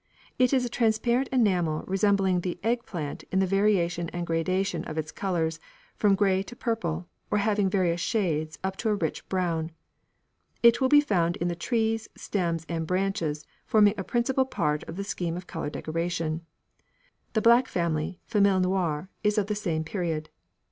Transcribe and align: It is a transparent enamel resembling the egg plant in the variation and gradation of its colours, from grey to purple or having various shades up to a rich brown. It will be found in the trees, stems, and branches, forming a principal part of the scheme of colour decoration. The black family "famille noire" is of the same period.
It 0.39 0.51
is 0.51 0.65
a 0.65 0.67
transparent 0.67 1.27
enamel 1.27 1.83
resembling 1.85 2.41
the 2.41 2.57
egg 2.63 2.87
plant 2.87 3.23
in 3.31 3.37
the 3.37 3.45
variation 3.45 4.09
and 4.09 4.25
gradation 4.25 4.83
of 4.85 4.97
its 4.97 5.11
colours, 5.11 5.59
from 5.95 6.15
grey 6.15 6.41
to 6.41 6.55
purple 6.55 7.07
or 7.29 7.37
having 7.37 7.69
various 7.69 8.01
shades 8.01 8.57
up 8.63 8.77
to 8.77 8.89
a 8.89 8.95
rich 8.95 9.29
brown. 9.29 9.69
It 10.63 10.81
will 10.81 10.89
be 10.89 11.01
found 11.01 11.35
in 11.35 11.49
the 11.49 11.55
trees, 11.55 12.07
stems, 12.17 12.65
and 12.67 12.87
branches, 12.87 13.45
forming 13.67 13.93
a 13.95 14.03
principal 14.03 14.45
part 14.45 14.81
of 14.85 14.95
the 14.95 15.03
scheme 15.03 15.37
of 15.37 15.45
colour 15.45 15.69
decoration. 15.69 16.41
The 17.33 17.41
black 17.41 17.67
family 17.67 18.19
"famille 18.25 18.59
noire" 18.61 19.11
is 19.23 19.37
of 19.37 19.45
the 19.45 19.53
same 19.53 19.83
period. 19.83 20.31